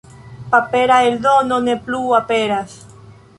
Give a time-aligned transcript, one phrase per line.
[0.53, 2.75] Papera eldono ne plu aperas.